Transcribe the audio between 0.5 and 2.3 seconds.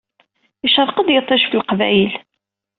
Yecreq-d yiṭij ɣef leqbayel.